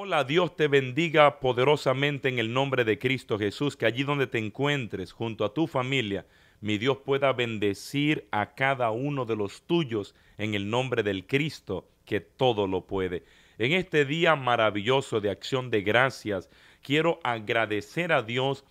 Hola, 0.00 0.22
Dios 0.22 0.54
te 0.54 0.68
bendiga 0.68 1.40
poderosamente 1.40 2.28
en 2.28 2.38
el 2.38 2.52
nombre 2.52 2.84
de 2.84 3.00
Cristo 3.00 3.36
Jesús, 3.36 3.76
que 3.76 3.84
allí 3.84 4.04
donde 4.04 4.28
te 4.28 4.38
encuentres, 4.38 5.10
junto 5.10 5.44
a 5.44 5.52
tu 5.52 5.66
familia, 5.66 6.24
mi 6.60 6.78
Dios 6.78 6.98
pueda 6.98 7.32
bendecir 7.32 8.28
a 8.30 8.54
cada 8.54 8.92
uno 8.92 9.24
de 9.24 9.34
los 9.34 9.62
tuyos 9.62 10.14
en 10.36 10.54
el 10.54 10.70
nombre 10.70 11.02
del 11.02 11.26
Cristo, 11.26 11.88
que 12.04 12.20
todo 12.20 12.68
lo 12.68 12.86
puede. 12.86 13.24
En 13.58 13.72
este 13.72 14.04
día 14.04 14.36
maravilloso 14.36 15.20
de 15.20 15.30
acción 15.30 15.68
de 15.68 15.82
gracias, 15.82 16.48
quiero 16.80 17.18
agradecer 17.24 18.12
a 18.12 18.22
Dios 18.22 18.64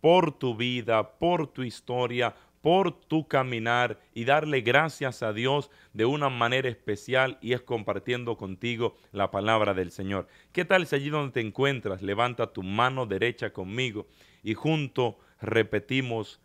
por 0.00 0.36
tu 0.36 0.56
vida, 0.56 1.18
por 1.20 1.46
tu 1.46 1.62
historia, 1.62 2.34
por 2.60 2.92
tu 2.92 3.28
caminar 3.28 4.00
y 4.14 4.24
darle 4.24 4.60
gracias 4.60 5.22
a 5.22 5.32
Dios 5.32 5.70
de 5.92 6.04
una 6.04 6.28
manera 6.28 6.68
especial 6.68 7.38
y 7.40 7.52
es 7.52 7.60
compartiendo 7.62 8.36
contigo 8.36 8.96
la 9.12 9.30
palabra 9.30 9.74
del 9.74 9.92
Señor. 9.92 10.26
¿Qué 10.52 10.64
tal 10.64 10.86
si 10.86 10.96
allí 10.96 11.10
donde 11.10 11.32
te 11.32 11.40
encuentras 11.40 12.02
levanta 12.02 12.52
tu 12.52 12.62
mano 12.62 13.06
derecha 13.06 13.52
conmigo 13.52 14.06
y 14.42 14.54
junto 14.54 15.18
repetimos, 15.40 16.40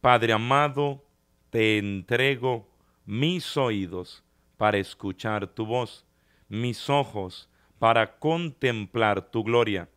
Padre 0.00 0.32
amado, 0.32 1.04
te 1.50 1.78
entrego 1.78 2.68
mis 3.04 3.56
oídos 3.56 4.22
para 4.56 4.78
escuchar 4.78 5.48
tu 5.48 5.66
voz, 5.66 6.06
mis 6.48 6.88
ojos 6.88 7.50
para 7.78 8.18
contemplar 8.18 9.30
tu 9.30 9.42
gloria, 9.42 9.88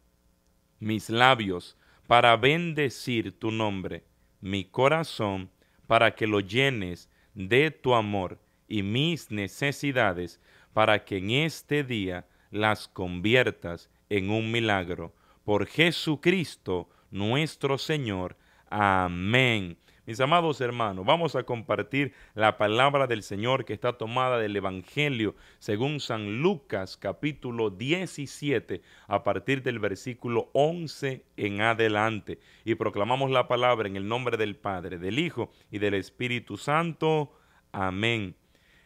mis 0.79 1.09
labios 1.09 1.77
para 2.07 2.35
bendecir 2.35 3.37
tu 3.37 3.51
nombre 3.51 4.08
mi 4.41 4.65
corazón 4.65 5.49
para 5.87 6.15
que 6.15 6.27
lo 6.27 6.39
llenes 6.39 7.09
de 7.33 7.71
tu 7.71 7.93
amor 7.93 8.39
y 8.67 8.83
mis 8.83 9.31
necesidades 9.31 10.39
para 10.73 11.03
que 11.03 11.17
en 11.17 11.31
este 11.31 11.83
día 11.83 12.27
las 12.51 12.87
conviertas 12.87 13.89
en 14.09 14.29
un 14.29 14.51
milagro. 14.51 15.13
Por 15.43 15.65
Jesucristo 15.65 16.89
nuestro 17.11 17.77
Señor. 17.77 18.37
Amén. 18.69 19.77
Mis 20.09 20.19
amados 20.21 20.59
hermanos, 20.59 21.05
vamos 21.05 21.35
a 21.35 21.43
compartir 21.43 22.13
la 22.33 22.57
palabra 22.57 23.05
del 23.05 23.21
Señor 23.21 23.63
que 23.63 23.73
está 23.73 23.93
tomada 23.93 24.39
del 24.39 24.55
Evangelio 24.55 25.35
según 25.59 25.99
San 25.99 26.41
Lucas 26.41 26.97
capítulo 26.97 27.69
17 27.69 28.81
a 29.05 29.23
partir 29.23 29.61
del 29.61 29.77
versículo 29.77 30.49
11 30.53 31.23
en 31.37 31.61
adelante. 31.61 32.39
Y 32.65 32.73
proclamamos 32.73 33.29
la 33.29 33.47
palabra 33.47 33.87
en 33.87 33.97
el 33.97 34.07
nombre 34.07 34.35
del 34.35 34.55
Padre, 34.55 34.97
del 34.97 35.19
Hijo 35.19 35.51
y 35.69 35.77
del 35.77 35.93
Espíritu 35.93 36.57
Santo. 36.57 37.31
Amén. 37.71 38.35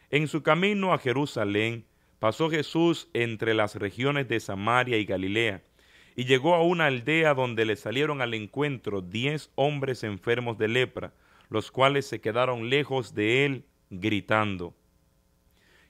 En 0.10 0.28
su 0.28 0.44
camino 0.44 0.94
a 0.94 0.98
Jerusalén 0.98 1.86
pasó 2.20 2.50
Jesús 2.50 3.08
entre 3.14 3.54
las 3.54 3.76
regiones 3.76 4.28
de 4.28 4.42
Samaria 4.42 4.98
y 4.98 5.06
Galilea 5.06 5.64
y 6.16 6.26
llegó 6.26 6.56
a 6.56 6.64
una 6.64 6.88
aldea 6.88 7.34
donde 7.34 7.66
le 7.66 7.76
salieron 7.76 8.22
al 8.22 8.34
encuentro 8.34 9.02
diez 9.02 9.52
hombres 9.56 10.04
enfermos 10.04 10.58
de 10.58 10.68
lepra, 10.68 11.14
los 11.50 11.72
cuales 11.72 12.06
se 12.06 12.22
quedaron 12.22 12.70
lejos 12.70 13.14
de 13.14 13.46
él 13.46 13.66
gritando, 13.90 14.76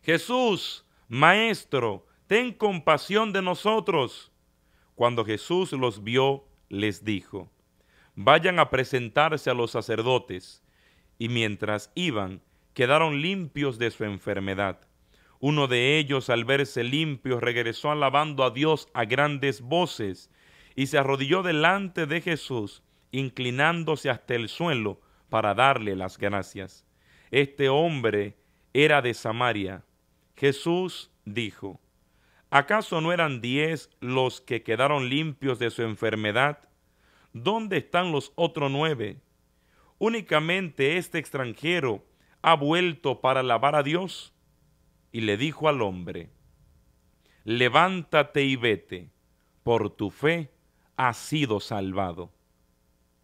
Jesús, 0.03 0.85
Maestro, 1.07 2.05
ten 2.27 2.51
compasión 2.51 3.31
de 3.31 3.41
nosotros. 3.41 4.33
Cuando 4.95 5.23
Jesús 5.23 5.71
los 5.71 6.03
vio, 6.03 6.45
les 6.67 7.05
dijo, 7.05 7.49
vayan 8.15 8.59
a 8.59 8.69
presentarse 8.69 9.49
a 9.49 9.53
los 9.53 9.71
sacerdotes. 9.71 10.61
Y 11.17 11.29
mientras 11.29 11.91
iban, 11.95 12.41
quedaron 12.73 13.21
limpios 13.21 13.79
de 13.79 13.91
su 13.91 14.03
enfermedad. 14.03 14.81
Uno 15.45 15.67
de 15.67 15.97
ellos, 15.97 16.29
al 16.29 16.45
verse 16.45 16.85
limpio, 16.85 17.41
regresó 17.41 17.91
alabando 17.91 18.45
a 18.45 18.51
Dios 18.51 18.87
a 18.93 19.03
grandes 19.03 19.59
voces 19.59 20.31
y 20.73 20.87
se 20.87 20.97
arrodilló 20.97 21.43
delante 21.43 22.05
de 22.05 22.21
Jesús, 22.21 22.81
inclinándose 23.11 24.09
hasta 24.09 24.35
el 24.35 24.47
suelo 24.47 25.01
para 25.27 25.53
darle 25.53 25.97
las 25.97 26.17
gracias. 26.17 26.85
Este 27.29 27.67
hombre 27.67 28.37
era 28.71 29.01
de 29.01 29.13
Samaria. 29.13 29.83
Jesús 30.37 31.11
dijo, 31.25 31.81
¿acaso 32.49 33.01
no 33.01 33.11
eran 33.11 33.41
diez 33.41 33.89
los 33.99 34.39
que 34.39 34.63
quedaron 34.63 35.09
limpios 35.09 35.59
de 35.59 35.71
su 35.71 35.81
enfermedad? 35.81 36.69
¿Dónde 37.33 37.79
están 37.79 38.13
los 38.13 38.31
otros 38.35 38.71
nueve? 38.71 39.19
Únicamente 39.97 40.95
este 40.95 41.19
extranjero 41.19 42.01
ha 42.41 42.55
vuelto 42.55 43.19
para 43.19 43.41
alabar 43.41 43.75
a 43.75 43.83
Dios 43.83 44.32
y 45.13 45.21
le 45.21 45.37
dijo 45.37 45.69
al 45.69 45.81
hombre, 45.83 46.31
levántate 47.45 48.43
y 48.43 48.55
vete, 48.55 49.11
por 49.61 49.91
tu 49.91 50.09
fe 50.09 50.51
has 50.97 51.17
sido 51.17 51.59
salvado. 51.59 52.33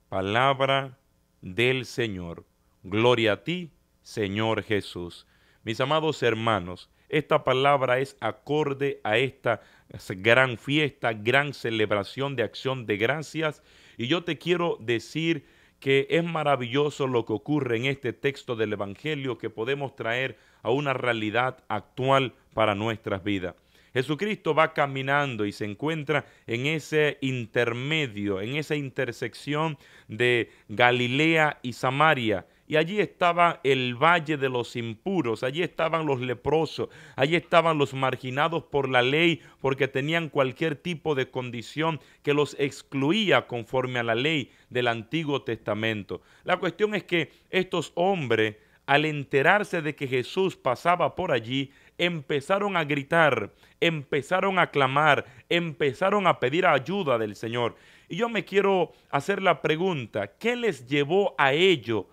Palabra 0.07 0.99
del 1.41 1.85
Señor. 1.85 2.45
Gloria 2.83 3.33
a 3.33 3.43
ti, 3.43 3.71
Señor 4.03 4.63
Jesús. 4.63 5.25
Mis 5.63 5.81
amados 5.81 6.21
hermanos, 6.21 6.91
esta 7.09 7.43
palabra 7.43 7.99
es 7.99 8.15
acorde 8.21 9.01
a 9.03 9.17
esta 9.17 9.61
gran 10.09 10.59
fiesta, 10.59 11.11
gran 11.13 11.55
celebración 11.55 12.35
de 12.35 12.43
acción 12.43 12.85
de 12.85 12.97
gracias. 12.97 13.63
Y 13.97 14.07
yo 14.07 14.23
te 14.23 14.37
quiero 14.37 14.77
decir 14.79 15.47
que 15.79 16.07
es 16.09 16.23
maravilloso 16.23 17.07
lo 17.07 17.25
que 17.25 17.33
ocurre 17.33 17.77
en 17.77 17.85
este 17.85 18.13
texto 18.13 18.55
del 18.55 18.73
Evangelio 18.73 19.37
que 19.37 19.49
podemos 19.49 19.95
traer 19.95 20.37
a 20.61 20.71
una 20.71 20.93
realidad 20.93 21.63
actual 21.67 22.33
para 22.53 22.75
nuestras 22.75 23.23
vidas. 23.23 23.55
Jesucristo 23.93 24.53
va 24.53 24.73
caminando 24.73 25.45
y 25.45 25.51
se 25.51 25.65
encuentra 25.65 26.25
en 26.45 26.67
ese 26.67 27.17
intermedio, 27.21 28.39
en 28.41 28.55
esa 28.55 28.75
intersección 28.75 29.77
de 30.07 30.51
Galilea 30.67 31.59
y 31.63 31.73
Samaria. 31.73 32.45
Y 32.69 32.77
allí 32.77 33.01
estaba 33.01 33.61
el 33.63 33.95
valle 33.95 34.37
de 34.37 34.47
los 34.47 34.75
impuros, 34.75 35.41
allí 35.41 35.63
estaban 35.63 36.05
los 36.05 36.21
leprosos, 36.21 36.89
allí 37.15 37.35
estaban 37.35 37.79
los 37.79 37.95
marginados 37.95 38.63
por 38.65 38.87
la 38.87 39.01
ley 39.01 39.41
porque 39.59 39.87
tenían 39.87 40.29
cualquier 40.29 40.75
tipo 40.75 41.15
de 41.15 41.31
condición 41.31 41.99
que 42.21 42.35
los 42.35 42.55
excluía 42.59 43.47
conforme 43.47 43.97
a 43.97 44.03
la 44.03 44.13
ley 44.13 44.51
del 44.69 44.87
Antiguo 44.87 45.41
Testamento. 45.41 46.21
La 46.43 46.57
cuestión 46.57 46.93
es 46.93 47.05
que 47.05 47.31
estos 47.49 47.91
hombres 47.95 48.57
al 48.85 49.05
enterarse 49.05 49.81
de 49.81 49.95
que 49.95 50.07
Jesús 50.07 50.55
pasaba 50.55 51.15
por 51.15 51.31
allí, 51.31 51.71
empezaron 51.97 52.77
a 52.77 52.83
gritar, 52.83 53.51
empezaron 53.79 54.59
a 54.59 54.69
clamar, 54.69 55.25
empezaron 55.47 56.27
a 56.27 56.39
pedir 56.39 56.67
ayuda 56.67 57.17
del 57.17 57.35
Señor. 57.35 57.75
Y 58.07 58.17
yo 58.17 58.29
me 58.29 58.45
quiero 58.45 58.91
hacer 59.09 59.41
la 59.41 59.61
pregunta, 59.61 60.33
¿qué 60.37 60.55
les 60.55 60.87
llevó 60.87 61.33
a 61.37 61.53
ello 61.53 62.07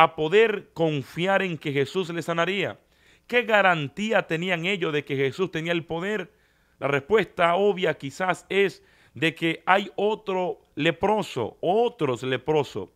a 0.00 0.14
poder 0.14 0.70
confiar 0.74 1.42
en 1.42 1.58
que 1.58 1.72
Jesús 1.72 2.08
les 2.10 2.26
sanaría? 2.26 2.78
¿Qué 3.26 3.42
garantía 3.42 4.28
tenían 4.28 4.64
ellos 4.64 4.92
de 4.92 5.04
que 5.04 5.16
Jesús 5.16 5.50
tenía 5.50 5.72
el 5.72 5.84
poder? 5.84 6.30
La 6.78 6.86
respuesta 6.86 7.56
obvia 7.56 7.94
quizás 7.94 8.46
es 8.48 8.84
de 9.14 9.34
que 9.34 9.60
hay 9.66 9.90
otro 9.96 10.60
leproso, 10.76 11.56
otros 11.60 12.22
leprosos 12.22 12.90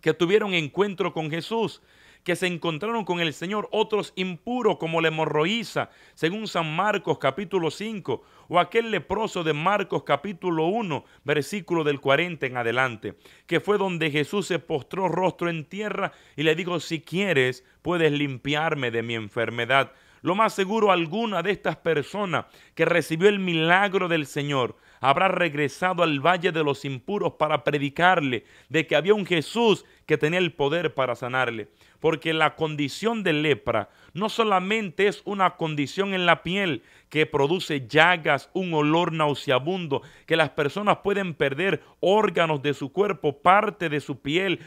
que 0.00 0.14
tuvieron 0.14 0.54
encuentro 0.54 1.12
con 1.12 1.28
Jesús 1.28 1.82
que 2.24 2.36
se 2.36 2.46
encontraron 2.46 3.04
con 3.04 3.20
el 3.20 3.32
Señor, 3.32 3.68
otros 3.72 4.12
impuros 4.16 4.76
como 4.76 5.00
la 5.00 5.08
hemorroísa, 5.08 5.90
según 6.14 6.46
San 6.46 6.74
Marcos 6.74 7.18
capítulo 7.18 7.70
5, 7.70 8.22
o 8.48 8.58
aquel 8.58 8.90
leproso 8.90 9.44
de 9.44 9.52
Marcos 9.52 10.02
capítulo 10.04 10.66
1, 10.66 11.04
versículo 11.24 11.84
del 11.84 12.00
40 12.00 12.46
en 12.46 12.56
adelante, 12.56 13.14
que 13.46 13.60
fue 13.60 13.78
donde 13.78 14.10
Jesús 14.10 14.46
se 14.46 14.58
postró 14.58 15.08
rostro 15.08 15.48
en 15.50 15.64
tierra 15.64 16.12
y 16.36 16.42
le 16.42 16.54
dijo, 16.54 16.80
si 16.80 17.00
quieres, 17.00 17.64
puedes 17.82 18.12
limpiarme 18.12 18.90
de 18.90 19.02
mi 19.02 19.14
enfermedad. 19.14 19.92
Lo 20.22 20.34
más 20.34 20.52
seguro, 20.52 20.90
alguna 20.90 21.42
de 21.42 21.52
estas 21.52 21.76
personas 21.76 22.46
que 22.74 22.84
recibió 22.84 23.28
el 23.28 23.38
milagro 23.38 24.08
del 24.08 24.26
Señor 24.26 24.76
habrá 25.00 25.28
regresado 25.28 26.02
al 26.02 26.20
valle 26.20 26.52
de 26.52 26.64
los 26.64 26.84
impuros 26.84 27.34
para 27.38 27.64
predicarle 27.64 28.44
de 28.68 28.86
que 28.86 28.96
había 28.96 29.14
un 29.14 29.26
Jesús 29.26 29.84
que 30.06 30.18
tenía 30.18 30.38
el 30.38 30.52
poder 30.52 30.94
para 30.94 31.14
sanarle. 31.14 31.68
Porque 32.00 32.32
la 32.32 32.54
condición 32.54 33.22
de 33.22 33.32
lepra 33.32 33.90
no 34.14 34.28
solamente 34.28 35.08
es 35.08 35.22
una 35.24 35.56
condición 35.56 36.14
en 36.14 36.26
la 36.26 36.42
piel 36.42 36.82
que 37.08 37.26
produce 37.26 37.86
llagas, 37.86 38.50
un 38.52 38.72
olor 38.72 39.12
nauseabundo, 39.12 40.02
que 40.26 40.36
las 40.36 40.50
personas 40.50 40.98
pueden 40.98 41.34
perder 41.34 41.82
órganos 42.00 42.62
de 42.62 42.74
su 42.74 42.92
cuerpo, 42.92 43.38
parte 43.42 43.88
de 43.88 44.00
su 44.00 44.20
piel, 44.20 44.60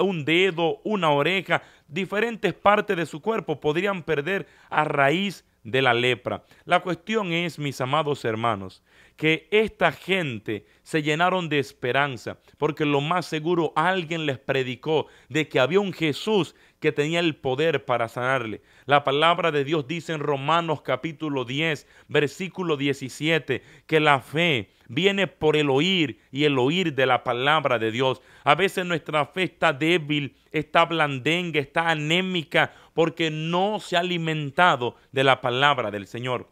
un 0.00 0.24
dedo, 0.24 0.80
una 0.84 1.10
oreja, 1.10 1.62
diferentes 1.86 2.54
partes 2.54 2.96
de 2.96 3.06
su 3.06 3.20
cuerpo 3.20 3.60
podrían 3.60 4.02
perder 4.02 4.46
a 4.70 4.84
raíz 4.84 5.44
de 5.62 5.82
la 5.82 5.94
lepra. 5.94 6.44
La 6.64 6.80
cuestión 6.80 7.32
es, 7.32 7.58
mis 7.58 7.80
amados 7.80 8.24
hermanos, 8.24 8.82
que 9.16 9.48
esta 9.50 9.92
gente 9.92 10.64
se 10.82 11.02
llenaron 11.02 11.48
de 11.48 11.58
esperanza, 11.58 12.38
porque 12.56 12.86
lo 12.86 13.00
más 13.00 13.26
seguro 13.26 13.72
alguien 13.76 14.24
les 14.24 14.38
predicó 14.38 15.06
de 15.28 15.48
que 15.48 15.60
había 15.60 15.80
un 15.80 15.92
Jesús 15.92 16.54
que 16.80 16.92
tenía 16.92 17.20
el 17.20 17.36
poder 17.36 17.84
para 17.84 18.08
sanarle. 18.08 18.62
La 18.86 19.04
palabra 19.04 19.52
de 19.52 19.64
Dios 19.64 19.86
dice 19.86 20.12
en 20.12 20.20
Romanos 20.20 20.82
capítulo 20.82 21.44
10, 21.44 21.86
versículo 22.08 22.76
17, 22.76 23.62
que 23.86 24.00
la 24.00 24.20
fe 24.20 24.70
viene 24.88 25.26
por 25.26 25.56
el 25.56 25.70
oír 25.70 26.18
y 26.32 26.44
el 26.44 26.58
oír 26.58 26.94
de 26.94 27.06
la 27.06 27.22
palabra 27.22 27.78
de 27.78 27.92
Dios. 27.92 28.22
A 28.42 28.54
veces 28.54 28.84
nuestra 28.84 29.26
fe 29.26 29.44
está 29.44 29.72
débil, 29.72 30.34
está 30.50 30.86
blandenga, 30.86 31.60
está 31.60 31.90
anémica, 31.90 32.72
porque 32.94 33.30
no 33.30 33.78
se 33.78 33.96
ha 33.96 34.00
alimentado 34.00 34.96
de 35.12 35.22
la 35.22 35.40
palabra 35.40 35.90
del 35.90 36.06
Señor. 36.06 36.48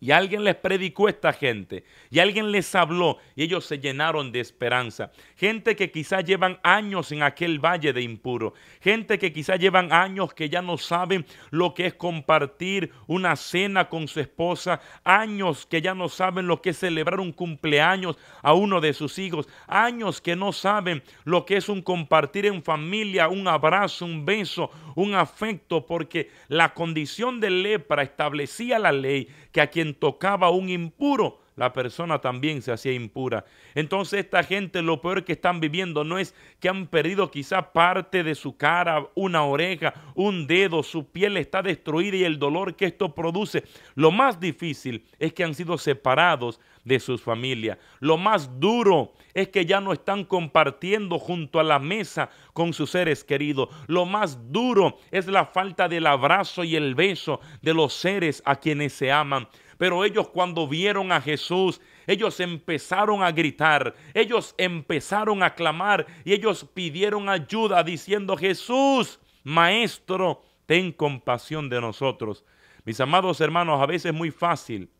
Y 0.00 0.12
alguien 0.12 0.44
les 0.44 0.54
predicó 0.54 1.08
a 1.08 1.10
esta 1.10 1.32
gente. 1.32 1.84
Y 2.10 2.20
alguien 2.20 2.52
les 2.52 2.72
habló. 2.76 3.18
Y 3.34 3.42
ellos 3.42 3.64
se 3.64 3.78
llenaron 3.78 4.30
de 4.30 4.38
esperanza. 4.38 5.10
Gente 5.36 5.74
que 5.74 5.90
quizás 5.90 6.24
llevan 6.24 6.60
años 6.62 7.10
en 7.10 7.24
aquel 7.24 7.58
valle 7.58 7.92
de 7.92 8.02
impuro. 8.02 8.54
Gente 8.80 9.18
que 9.18 9.32
quizás 9.32 9.58
llevan 9.58 9.92
años 9.92 10.32
que 10.34 10.48
ya 10.48 10.62
no 10.62 10.78
saben 10.78 11.26
lo 11.50 11.74
que 11.74 11.86
es 11.86 11.94
compartir 11.94 12.92
una 13.08 13.34
cena 13.34 13.88
con 13.88 14.06
su 14.06 14.20
esposa. 14.20 14.80
Años 15.02 15.66
que 15.66 15.82
ya 15.82 15.94
no 15.94 16.08
saben 16.08 16.46
lo 16.46 16.62
que 16.62 16.70
es 16.70 16.78
celebrar 16.78 17.18
un 17.18 17.32
cumpleaños 17.32 18.16
a 18.42 18.52
uno 18.52 18.80
de 18.80 18.92
sus 18.92 19.18
hijos. 19.18 19.48
Años 19.66 20.20
que 20.20 20.36
no 20.36 20.52
saben 20.52 21.02
lo 21.24 21.44
que 21.44 21.56
es 21.56 21.68
un 21.68 21.82
compartir 21.82 22.46
en 22.46 22.62
familia, 22.62 23.26
un 23.28 23.48
abrazo, 23.48 24.04
un 24.04 24.24
beso, 24.24 24.70
un 24.94 25.14
afecto. 25.14 25.86
Porque 25.86 26.30
la 26.46 26.72
condición 26.72 27.40
de 27.40 27.50
lepra 27.50 28.04
establecía 28.04 28.78
la 28.78 28.92
ley 28.92 29.28
que 29.50 29.60
a 29.60 29.66
quien 29.66 29.87
tocaba 29.94 30.50
un 30.50 30.68
impuro, 30.68 31.40
la 31.58 31.72
persona 31.72 32.20
también 32.20 32.62
se 32.62 32.70
hacía 32.70 32.92
impura. 32.92 33.44
Entonces 33.74 34.20
esta 34.20 34.44
gente 34.44 34.80
lo 34.80 35.00
peor 35.00 35.24
que 35.24 35.32
están 35.32 35.58
viviendo 35.60 36.04
no 36.04 36.18
es 36.18 36.34
que 36.60 36.68
han 36.68 36.86
perdido 36.86 37.30
quizá 37.30 37.72
parte 37.72 38.22
de 38.22 38.36
su 38.36 38.56
cara, 38.56 39.08
una 39.16 39.42
oreja, 39.42 39.92
un 40.14 40.46
dedo, 40.46 40.84
su 40.84 41.10
piel 41.10 41.36
está 41.36 41.60
destruida 41.60 42.16
y 42.16 42.24
el 42.24 42.38
dolor 42.38 42.76
que 42.76 42.86
esto 42.86 43.12
produce. 43.12 43.64
Lo 43.96 44.12
más 44.12 44.38
difícil 44.38 45.04
es 45.18 45.32
que 45.32 45.42
han 45.42 45.54
sido 45.54 45.78
separados 45.78 46.60
de 46.84 47.00
sus 47.00 47.20
familias. 47.20 47.78
Lo 47.98 48.16
más 48.16 48.60
duro 48.60 49.12
es 49.34 49.48
que 49.48 49.66
ya 49.66 49.80
no 49.80 49.92
están 49.92 50.24
compartiendo 50.24 51.18
junto 51.18 51.60
a 51.60 51.64
la 51.64 51.78
mesa 51.78 52.30
con 52.52 52.72
sus 52.72 52.90
seres 52.90 53.24
queridos. 53.24 53.68
Lo 53.88 54.06
más 54.06 54.52
duro 54.52 54.98
es 55.10 55.26
la 55.26 55.44
falta 55.44 55.88
del 55.88 56.06
abrazo 56.06 56.64
y 56.64 56.76
el 56.76 56.94
beso 56.94 57.40
de 57.62 57.74
los 57.74 57.92
seres 57.92 58.42
a 58.44 58.56
quienes 58.56 58.92
se 58.92 59.12
aman. 59.12 59.48
Pero 59.78 60.04
ellos 60.04 60.28
cuando 60.28 60.66
vieron 60.66 61.12
a 61.12 61.20
Jesús, 61.20 61.80
ellos 62.06 62.40
empezaron 62.40 63.22
a 63.22 63.30
gritar, 63.30 63.94
ellos 64.12 64.54
empezaron 64.58 65.42
a 65.42 65.54
clamar 65.54 66.06
y 66.24 66.32
ellos 66.32 66.66
pidieron 66.74 67.28
ayuda 67.28 67.82
diciendo, 67.84 68.36
Jesús, 68.36 69.20
Maestro, 69.44 70.42
ten 70.66 70.92
compasión 70.92 71.70
de 71.70 71.80
nosotros. 71.80 72.44
Mis 72.84 73.00
amados 73.00 73.40
hermanos, 73.40 73.80
a 73.80 73.86
veces 73.86 74.06
es 74.06 74.14
muy 74.14 74.32
fácil 74.32 74.90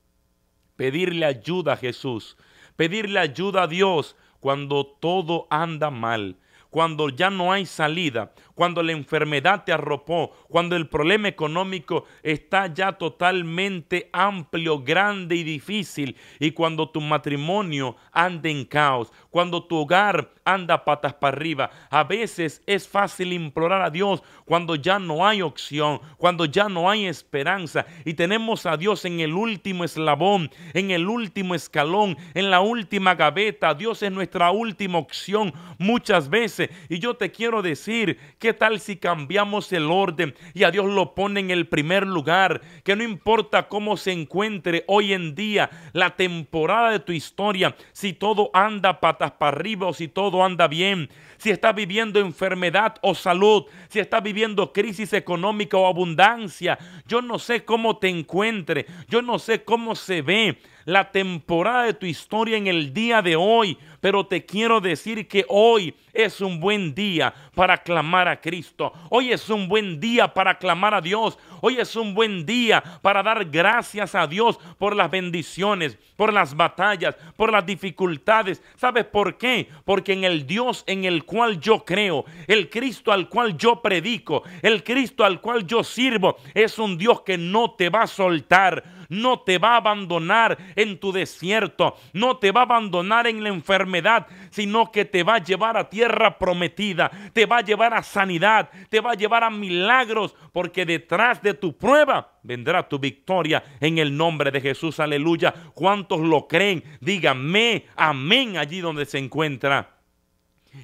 pedirle 0.77 1.27
ayuda 1.27 1.73
a 1.73 1.77
Jesús, 1.77 2.37
pedirle 2.77 3.19
ayuda 3.19 3.65
a 3.65 3.67
Dios 3.67 4.15
cuando 4.39 4.87
todo 4.87 5.49
anda 5.51 5.91
mal, 5.91 6.37
cuando 6.71 7.09
ya 7.09 7.31
no 7.31 7.53
hay 7.53 7.67
salida, 7.67 8.33
cuando 8.59 8.83
la 8.83 8.91
enfermedad 8.91 9.63
te 9.63 9.73
arropó, 9.73 10.33
cuando 10.49 10.75
el 10.75 10.89
problema 10.89 11.29
económico 11.29 12.07
está 12.25 12.67
ya 12.67 12.91
totalmente 12.91 14.11
amplio, 14.13 14.83
grande 14.83 15.37
y 15.37 15.45
difícil, 15.45 16.17
y 16.41 16.51
cuando 16.51 16.89
tu 16.89 17.01
matrimonio 17.01 17.95
anda 18.11 18.49
en 18.49 18.65
caos, 18.65 19.13
cuando 19.31 19.63
tu 19.63 19.77
hogar 19.77 20.33
anda 20.45 20.85
patas 20.85 21.15
para 21.15 21.37
arriba. 21.37 21.71
A 21.91 22.05
veces 22.05 22.63
es 22.67 22.89
fácil 22.89 23.33
implorar 23.33 23.83
a 23.83 23.91
Dios 23.91 24.23
cuando 24.45 24.75
ya 24.75 24.99
no 24.99 25.27
hay 25.27 25.43
opción, 25.43 26.01
cuando 26.17 26.47
ya 26.47 26.69
no 26.69 26.91
hay 26.91 27.07
esperanza 27.07 27.87
y 28.05 28.15
tenemos 28.15 28.65
a 28.67 28.77
Dios 28.77 29.05
en 29.05 29.21
el 29.21 29.35
último 29.35 29.85
eslabón, 29.85 30.51
en 30.73 30.91
el 30.91 31.07
último 31.07 31.55
escalón, 31.55 32.17
en 32.35 32.51
la 32.51 32.61
última 32.61 33.15
gaveta. 33.15 33.75
Dios 33.75 34.03
es 34.03 34.11
nuestra 34.11 34.51
última 34.51 34.99
opción 34.99 35.53
muchas 35.79 36.31
veces. 36.31 36.71
Y 36.89 36.99
yo 36.99 37.15
te 37.15 37.31
quiero 37.31 37.61
decir 37.61 38.19
que 38.39 38.48
¿Qué 38.49 38.55
tal 38.55 38.81
si 38.81 38.97
cambiamos 38.97 39.71
el 39.75 39.91
orden 39.91 40.35
y 40.55 40.65
a 40.65 40.71
Dios 40.71 40.87
lo 40.87 41.15
pone 41.15 41.41
en 41.41 41.51
el 41.51 41.67
primer 41.67 42.07
lugar? 42.07 42.63
Que 42.83 42.97
no 42.97 43.03
importa 43.03 43.69
cómo 43.69 43.99
se 43.99 44.11
encuentre 44.11 44.85
hoy 44.87 45.13
en 45.13 45.35
día 45.35 45.69
la 45.93 46.17
temporada 46.17 46.93
de 46.93 47.01
tu 47.01 47.13
historia, 47.13 47.77
si 47.93 48.15
todo 48.15 48.49
anda 48.55 49.01
patas 49.01 49.33
para 49.33 49.55
arriba 49.55 49.89
o 49.89 49.93
si 49.93 50.09
todo 50.09 50.43
anda 50.43 50.67
bien, 50.67 51.11
si 51.37 51.51
estás 51.51 51.75
viviendo 51.75 52.21
enfermedad 52.21 52.95
o 53.03 53.15
salud, 53.15 53.65
si 53.91 54.01
estás 54.01 54.23
viviendo 54.23 54.73
crisis 54.73 55.13
económica 55.13 55.77
o 55.77 55.87
abundancia. 55.87 56.79
Yo 57.07 57.21
no 57.21 57.39
sé 57.39 57.67
cómo 57.67 57.99
te 57.99 58.09
encuentre, 58.09 58.87
yo 59.09 59.21
no 59.21 59.39
sé 59.39 59.63
cómo 59.63 59.95
se 59.95 60.23
ve 60.23 60.59
la 60.87 61.13
temporada 61.13 61.85
de 61.85 61.93
tu 61.93 62.07
historia 62.07 62.57
en 62.57 62.67
el 62.67 62.95
día 62.95 63.21
de 63.21 63.37
hoy, 63.37 63.77
pero 64.01 64.27
te 64.27 64.47
quiero 64.47 64.81
decir 64.81 65.29
que 65.29 65.45
hoy 65.51 65.95
es 66.19 66.41
un 66.41 66.59
buen 66.59 66.97
día 66.97 67.33
para 67.55 67.79
clamar 67.79 68.27
a 68.27 68.41
Cristo. 68.41 68.93
Hoy 69.09 69.31
es 69.31 69.49
un 69.49 69.69
buen 69.69 70.01
día 70.01 70.35
para 70.35 70.59
clamar 70.59 70.93
a 70.93 71.01
Dios. 71.01 71.39
Hoy 71.61 71.79
es 71.79 71.95
un 71.95 72.13
buen 72.13 72.45
día 72.45 72.83
para 73.03 73.23
dar 73.23 73.45
gracias 73.45 74.17
a 74.17 74.27
Dios 74.27 74.59
por 74.79 74.97
las 74.97 75.09
bendiciones, 75.09 75.97
por 76.17 76.33
las 76.33 76.57
batallas, 76.57 77.15
por 77.37 77.53
las 77.53 77.65
dificultades. 77.65 78.61
¿Sabes 78.75 79.05
por 79.05 79.39
qué? 79.39 79.69
Porque 79.85 80.13
en 80.13 80.25
el 80.25 80.45
Dios 80.45 80.83
en 80.89 81.05
el 81.05 81.25
cual 81.25 81.61
yo 81.61 81.85
creo, 81.85 82.25
el 82.49 82.69
Cristo 82.69 83.13
al 83.13 83.29
cual 83.29 83.57
yo 83.57 83.81
predico, 83.81 84.43
el 84.61 84.83
Cristo 84.83 85.25
al 85.25 85.41
cual 85.41 85.69
yo 85.69 85.85
sirvo, 85.85 86.37
es 86.53 86.81
un 86.81 86.99
Dios 86.99 87.21
que 87.21 87.39
no 87.39 87.77
te 87.77 87.91
va 87.91 88.03
a 88.03 88.07
soltar 88.09 88.99
no 89.09 89.41
te 89.41 89.59
va 89.59 89.75
a 89.75 89.77
abandonar 89.77 90.59
en 90.77 90.99
tu 90.99 91.13
desierto, 91.13 91.97
no 92.13 92.37
te 92.37 92.53
va 92.53 92.61
a 92.61 92.65
abandonar 92.65 93.27
en 93.27 93.43
la 93.43 93.49
enfermedad, 93.49 94.27
sino 94.51 94.93
que 94.93 95.05
te 95.05 95.23
va 95.23 95.37
a 95.37 95.43
llevar 95.43 95.77
a 95.77 95.89
tierra 95.89 96.08
prometida, 96.39 97.11
te 97.33 97.47
va 97.47 97.59
a 97.59 97.63
llevar 97.63 97.95
a 97.95 98.03
sanidad, 98.03 98.71
te 98.89 99.01
va 99.01 99.13
a 99.13 99.15
llevar 99.15 99.45
a 99.45 99.51
milagros, 99.51 100.35
porque 100.53 100.85
detrás 100.85 101.43
de 101.43 101.55
tu 101.55 101.77
prueba 101.77 102.39
vendrá 102.43 102.89
tu 102.89 102.99
victoria 102.99 103.63
en 103.81 103.99
el 103.99 104.17
nombre 104.17 104.51
de 104.51 104.61
Jesús, 104.61 105.01
aleluya. 105.01 105.55
¿Cuántos 105.75 106.21
lo 106.21 106.49
creen? 106.49 106.83
Díganme, 107.01 107.87
amén, 107.97 108.57
allí 108.57 108.81
donde 108.81 109.07
se 109.07 109.19
encuentra. 109.19 109.99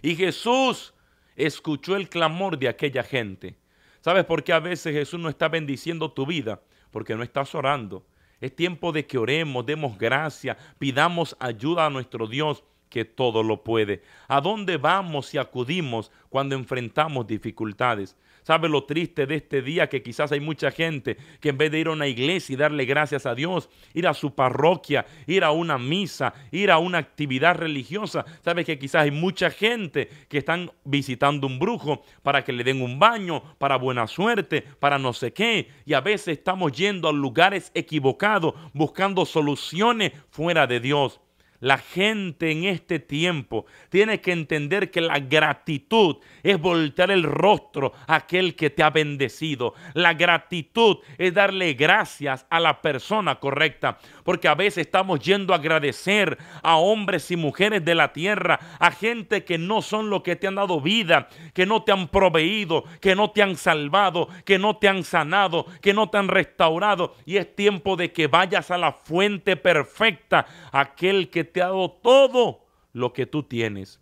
Y 0.02 0.16
Jesús 0.16 0.94
escuchó 1.36 1.96
el 1.96 2.08
clamor 2.08 2.58
de 2.58 2.68
aquella 2.68 3.02
gente. 3.02 3.56
¿Sabes 4.00 4.24
por 4.24 4.44
qué 4.44 4.52
a 4.52 4.60
veces 4.60 4.92
Jesús 4.92 5.18
no 5.18 5.28
está 5.28 5.48
bendiciendo 5.48 6.12
tu 6.12 6.26
vida? 6.26 6.60
Porque 6.90 7.16
no 7.16 7.22
estás 7.22 7.54
orando. 7.54 8.06
Es 8.40 8.54
tiempo 8.54 8.92
de 8.92 9.06
que 9.06 9.16
oremos, 9.16 9.64
demos 9.64 9.96
gracia, 9.96 10.56
pidamos 10.78 11.36
ayuda 11.40 11.86
a 11.86 11.90
nuestro 11.90 12.26
Dios 12.26 12.64
que 12.94 13.04
todo 13.04 13.42
lo 13.42 13.64
puede. 13.64 14.02
¿A 14.28 14.40
dónde 14.40 14.76
vamos 14.76 15.34
y 15.34 15.38
acudimos 15.38 16.12
cuando 16.28 16.54
enfrentamos 16.54 17.26
dificultades? 17.26 18.16
¿Sabe 18.44 18.68
lo 18.68 18.84
triste 18.84 19.26
de 19.26 19.34
este 19.34 19.62
día? 19.62 19.88
Que 19.88 20.00
quizás 20.00 20.30
hay 20.30 20.38
mucha 20.38 20.70
gente 20.70 21.16
que 21.40 21.48
en 21.48 21.58
vez 21.58 21.72
de 21.72 21.80
ir 21.80 21.88
a 21.88 21.90
una 21.90 22.06
iglesia 22.06 22.52
y 22.52 22.56
darle 22.56 22.84
gracias 22.84 23.26
a 23.26 23.34
Dios, 23.34 23.68
ir 23.94 24.06
a 24.06 24.14
su 24.14 24.36
parroquia, 24.36 25.06
ir 25.26 25.42
a 25.42 25.50
una 25.50 25.76
misa, 25.76 26.34
ir 26.52 26.70
a 26.70 26.78
una 26.78 26.98
actividad 26.98 27.56
religiosa, 27.56 28.24
¿sabe 28.44 28.64
que 28.64 28.78
quizás 28.78 29.02
hay 29.02 29.10
mucha 29.10 29.50
gente 29.50 30.08
que 30.28 30.38
están 30.38 30.70
visitando 30.84 31.48
un 31.48 31.58
brujo 31.58 32.04
para 32.22 32.44
que 32.44 32.52
le 32.52 32.62
den 32.62 32.80
un 32.80 33.00
baño, 33.00 33.42
para 33.58 33.76
buena 33.76 34.06
suerte, 34.06 34.62
para 34.78 35.00
no 35.00 35.12
sé 35.12 35.32
qué? 35.32 35.68
Y 35.84 35.94
a 35.94 36.00
veces 36.00 36.38
estamos 36.38 36.70
yendo 36.70 37.08
a 37.08 37.12
lugares 37.12 37.72
equivocados, 37.74 38.54
buscando 38.72 39.26
soluciones 39.26 40.12
fuera 40.30 40.68
de 40.68 40.78
Dios. 40.78 41.20
La 41.64 41.78
gente 41.78 42.50
en 42.50 42.64
este 42.64 42.98
tiempo 42.98 43.64
tiene 43.88 44.20
que 44.20 44.32
entender 44.32 44.90
que 44.90 45.00
la 45.00 45.18
gratitud 45.18 46.16
es 46.42 46.60
voltear 46.60 47.10
el 47.10 47.22
rostro 47.22 47.94
a 48.06 48.16
aquel 48.16 48.54
que 48.54 48.68
te 48.68 48.82
ha 48.82 48.90
bendecido. 48.90 49.72
La 49.94 50.12
gratitud 50.12 50.98
es 51.16 51.32
darle 51.32 51.72
gracias 51.72 52.44
a 52.50 52.60
la 52.60 52.82
persona 52.82 53.36
correcta. 53.36 53.96
Porque 54.24 54.46
a 54.46 54.54
veces 54.54 54.84
estamos 54.84 55.20
yendo 55.20 55.54
a 55.54 55.56
agradecer 55.56 56.36
a 56.62 56.76
hombres 56.76 57.30
y 57.30 57.36
mujeres 57.36 57.82
de 57.82 57.94
la 57.94 58.12
tierra, 58.12 58.60
a 58.78 58.90
gente 58.90 59.44
que 59.44 59.56
no 59.56 59.80
son 59.80 60.10
lo 60.10 60.22
que 60.22 60.36
te 60.36 60.46
han 60.46 60.56
dado 60.56 60.82
vida, 60.82 61.30
que 61.54 61.64
no 61.64 61.82
te 61.82 61.92
han 61.92 62.08
proveído, 62.08 62.84
que 63.00 63.14
no 63.14 63.30
te 63.30 63.42
han 63.42 63.56
salvado, 63.56 64.28
que 64.44 64.58
no 64.58 64.76
te 64.76 64.88
han 64.88 65.02
sanado, 65.02 65.64
que 65.80 65.94
no 65.94 66.10
te 66.10 66.18
han 66.18 66.28
restaurado. 66.28 67.14
Y 67.24 67.38
es 67.38 67.56
tiempo 67.56 67.96
de 67.96 68.12
que 68.12 68.26
vayas 68.26 68.70
a 68.70 68.76
la 68.76 68.92
fuente 68.92 69.56
perfecta, 69.56 70.44
aquel 70.70 71.30
que 71.30 71.53
todo 72.02 72.66
lo 72.92 73.12
que 73.12 73.26
tú 73.26 73.42
tienes. 73.42 74.00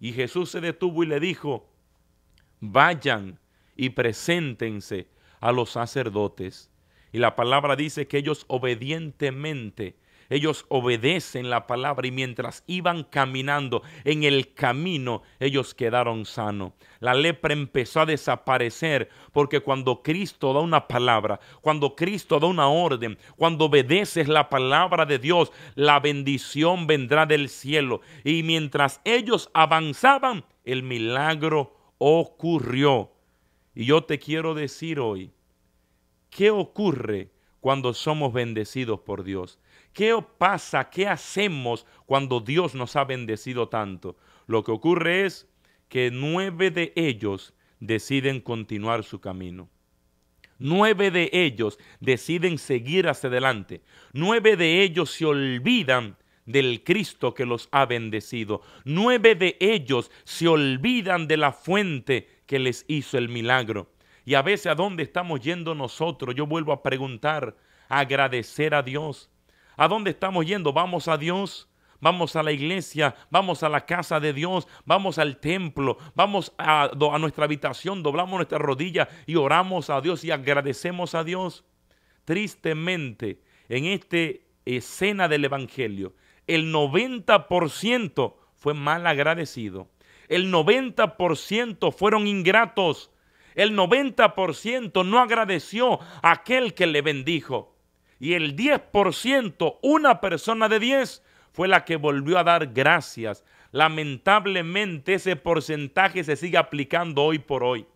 Y 0.00 0.12
Jesús 0.12 0.50
se 0.50 0.60
detuvo 0.60 1.02
y 1.02 1.06
le 1.06 1.20
dijo, 1.20 1.68
vayan 2.60 3.38
y 3.76 3.90
preséntense 3.90 5.08
a 5.40 5.52
los 5.52 5.70
sacerdotes. 5.70 6.70
Y 7.12 7.18
la 7.18 7.36
palabra 7.36 7.76
dice 7.76 8.06
que 8.06 8.18
ellos 8.18 8.44
obedientemente 8.48 9.96
ellos 10.34 10.66
obedecen 10.68 11.48
la 11.48 11.68
palabra 11.68 12.08
y 12.08 12.10
mientras 12.10 12.64
iban 12.66 13.04
caminando 13.04 13.84
en 14.02 14.24
el 14.24 14.52
camino, 14.52 15.22
ellos 15.38 15.74
quedaron 15.74 16.26
sanos. 16.26 16.72
La 16.98 17.14
lepra 17.14 17.52
empezó 17.52 18.00
a 18.00 18.06
desaparecer 18.06 19.08
porque 19.32 19.60
cuando 19.60 20.02
Cristo 20.02 20.52
da 20.52 20.58
una 20.58 20.88
palabra, 20.88 21.38
cuando 21.60 21.94
Cristo 21.94 22.40
da 22.40 22.48
una 22.48 22.66
orden, 22.66 23.16
cuando 23.36 23.66
obedeces 23.66 24.26
la 24.26 24.48
palabra 24.48 25.06
de 25.06 25.20
Dios, 25.20 25.52
la 25.76 26.00
bendición 26.00 26.88
vendrá 26.88 27.26
del 27.26 27.48
cielo. 27.48 28.00
Y 28.24 28.42
mientras 28.42 29.00
ellos 29.04 29.50
avanzaban, 29.54 30.44
el 30.64 30.82
milagro 30.82 31.76
ocurrió. 31.98 33.12
Y 33.72 33.84
yo 33.84 34.02
te 34.02 34.18
quiero 34.18 34.54
decir 34.54 34.98
hoy, 34.98 35.30
¿qué 36.28 36.50
ocurre 36.50 37.30
cuando 37.60 37.94
somos 37.94 38.32
bendecidos 38.32 38.98
por 38.98 39.22
Dios? 39.22 39.60
¿Qué 39.94 40.12
pasa? 40.38 40.90
¿Qué 40.90 41.06
hacemos 41.06 41.86
cuando 42.04 42.40
Dios 42.40 42.74
nos 42.74 42.96
ha 42.96 43.04
bendecido 43.04 43.68
tanto? 43.68 44.16
Lo 44.46 44.64
que 44.64 44.72
ocurre 44.72 45.24
es 45.24 45.48
que 45.88 46.10
nueve 46.10 46.72
de 46.72 46.92
ellos 46.96 47.54
deciden 47.78 48.40
continuar 48.40 49.04
su 49.04 49.20
camino. 49.20 49.70
Nueve 50.58 51.12
de 51.12 51.30
ellos 51.32 51.78
deciden 52.00 52.58
seguir 52.58 53.08
hacia 53.08 53.28
adelante. 53.28 53.82
Nueve 54.12 54.56
de 54.56 54.82
ellos 54.82 55.10
se 55.10 55.26
olvidan 55.26 56.16
del 56.44 56.82
Cristo 56.82 57.32
que 57.32 57.46
los 57.46 57.68
ha 57.70 57.86
bendecido. 57.86 58.62
Nueve 58.84 59.36
de 59.36 59.56
ellos 59.60 60.10
se 60.24 60.48
olvidan 60.48 61.28
de 61.28 61.36
la 61.36 61.52
fuente 61.52 62.28
que 62.46 62.58
les 62.58 62.84
hizo 62.88 63.16
el 63.16 63.28
milagro. 63.28 63.92
Y 64.24 64.34
a 64.34 64.42
veces 64.42 64.66
a 64.66 64.74
dónde 64.74 65.04
estamos 65.04 65.40
yendo 65.40 65.74
nosotros, 65.76 66.34
yo 66.34 66.46
vuelvo 66.46 66.72
a 66.72 66.82
preguntar, 66.82 67.56
agradecer 67.88 68.74
a 68.74 68.82
Dios. 68.82 69.30
¿A 69.76 69.88
dónde 69.88 70.10
estamos 70.10 70.46
yendo? 70.46 70.72
Vamos 70.72 71.08
a 71.08 71.16
Dios. 71.16 71.68
Vamos 72.00 72.36
a 72.36 72.42
la 72.42 72.52
iglesia, 72.52 73.14
vamos 73.30 73.62
a 73.62 73.70
la 73.70 73.86
casa 73.86 74.20
de 74.20 74.34
Dios, 74.34 74.68
vamos 74.84 75.18
al 75.18 75.38
templo, 75.38 75.96
vamos 76.14 76.52
a, 76.58 76.90
a 76.92 77.18
nuestra 77.18 77.46
habitación, 77.46 78.02
doblamos 78.02 78.34
nuestra 78.36 78.58
rodilla 78.58 79.08
y 79.24 79.36
oramos 79.36 79.88
a 79.88 80.02
Dios 80.02 80.22
y 80.22 80.30
agradecemos 80.30 81.14
a 81.14 81.24
Dios. 81.24 81.64
Tristemente, 82.26 83.40
en 83.70 83.86
esta 83.86 84.18
escena 84.66 85.28
del 85.28 85.46
Evangelio, 85.46 86.12
el 86.46 86.70
90% 86.74 88.34
fue 88.54 88.74
mal 88.74 89.06
agradecido. 89.06 89.88
El 90.28 90.52
90% 90.52 91.90
fueron 91.90 92.26
ingratos. 92.26 93.10
El 93.54 93.74
90% 93.74 95.06
no 95.06 95.20
agradeció 95.20 96.00
a 96.22 96.32
aquel 96.32 96.74
que 96.74 96.86
le 96.86 97.00
bendijo 97.00 97.73
y 98.24 98.32
el 98.32 98.56
10%, 98.56 99.80
una 99.82 100.22
persona 100.22 100.70
de 100.70 100.80
10, 100.80 101.22
fue 101.52 101.68
la 101.68 101.84
que 101.84 101.96
volvió 101.96 102.38
a 102.38 102.42
dar 102.42 102.68
gracias. 102.68 103.44
Lamentablemente 103.70 105.12
ese 105.12 105.36
porcentaje 105.36 106.24
se 106.24 106.34
sigue 106.36 106.56
aplicando 106.56 107.22
hoy 107.22 107.38
por 107.38 107.62
hoy. 107.62 107.86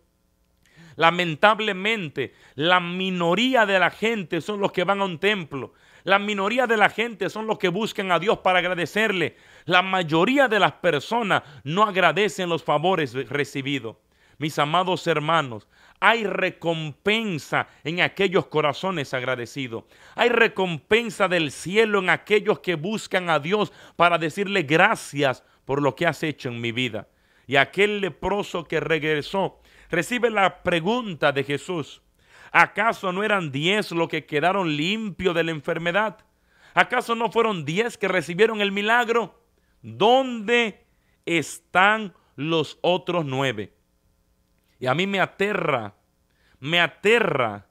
Lamentablemente 0.97 2.35
la 2.53 2.79
minoría 2.79 3.65
de 3.65 3.79
la 3.79 3.89
gente 3.89 4.39
son 4.39 4.59
los 4.59 4.71
que 4.71 4.83
van 4.83 5.01
a 5.01 5.05
un 5.05 5.17
templo. 5.17 5.73
La 6.03 6.19
minoría 6.19 6.67
de 6.67 6.77
la 6.77 6.89
gente 6.89 7.31
son 7.31 7.47
los 7.47 7.57
que 7.57 7.69
buscan 7.69 8.11
a 8.11 8.19
Dios 8.19 8.37
para 8.37 8.59
agradecerle. 8.59 9.35
La 9.65 9.81
mayoría 9.81 10.47
de 10.47 10.59
las 10.59 10.73
personas 10.73 11.41
no 11.63 11.81
agradecen 11.85 12.49
los 12.49 12.63
favores 12.63 13.15
recibidos. 13.29 13.95
Mis 14.37 14.59
amados 14.59 15.07
hermanos, 15.07 15.67
hay 15.99 16.23
recompensa 16.23 17.67
en 17.83 18.01
aquellos 18.01 18.47
corazones 18.47 19.13
agradecidos. 19.13 19.83
Hay 20.15 20.29
recompensa 20.29 21.27
del 21.27 21.51
cielo 21.51 21.99
en 21.99 22.09
aquellos 22.09 22.59
que 22.59 22.75
buscan 22.75 23.29
a 23.29 23.39
Dios 23.39 23.71
para 23.95 24.17
decirle 24.17 24.63
gracias 24.63 25.43
por 25.65 25.81
lo 25.81 25.95
que 25.95 26.07
has 26.07 26.23
hecho 26.23 26.49
en 26.49 26.61
mi 26.61 26.71
vida. 26.71 27.07
Y 27.47 27.57
aquel 27.57 27.99
leproso 27.99 28.63
que 28.63 28.79
regresó 28.79 29.61
recibe 29.89 30.29
la 30.29 30.63
pregunta 30.63 31.31
de 31.31 31.43
Jesús. 31.43 32.01
¿Acaso 32.51 33.11
no 33.11 33.23
eran 33.23 33.51
diez 33.51 33.91
los 33.91 34.07
que 34.07 34.25
quedaron 34.25 34.75
limpios 34.75 35.35
de 35.35 35.43
la 35.43 35.51
enfermedad? 35.51 36.17
¿Acaso 36.73 37.15
no 37.15 37.31
fueron 37.31 37.65
diez 37.65 37.97
que 37.97 38.07
recibieron 38.07 38.61
el 38.61 38.71
milagro? 38.71 39.43
¿Dónde 39.81 40.85
están 41.25 42.13
los 42.35 42.79
otros 42.81 43.25
nueve? 43.25 43.73
Y 44.79 44.87
a 44.87 44.95
mí 44.95 45.05
me 45.05 45.19
aterra, 45.19 45.93
me 46.59 46.79
aterra 46.79 47.67